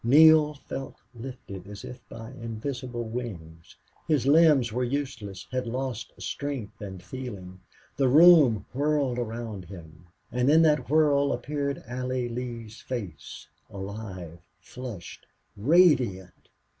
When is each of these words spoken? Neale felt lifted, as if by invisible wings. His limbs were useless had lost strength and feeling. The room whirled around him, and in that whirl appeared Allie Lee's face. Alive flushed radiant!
Neale 0.03 0.55
felt 0.55 0.95
lifted, 1.13 1.67
as 1.67 1.83
if 1.83 2.01
by 2.09 2.31
invisible 2.31 3.03
wings. 3.03 3.75
His 4.07 4.25
limbs 4.25 4.73
were 4.73 4.83
useless 4.83 5.45
had 5.51 5.67
lost 5.67 6.11
strength 6.19 6.81
and 6.81 7.03
feeling. 7.03 7.59
The 7.97 8.07
room 8.07 8.65
whirled 8.73 9.19
around 9.19 9.65
him, 9.65 10.07
and 10.31 10.49
in 10.49 10.63
that 10.63 10.89
whirl 10.89 11.31
appeared 11.31 11.83
Allie 11.85 12.29
Lee's 12.29 12.81
face. 12.81 13.45
Alive 13.69 14.39
flushed 14.59 15.27
radiant! 15.55 16.49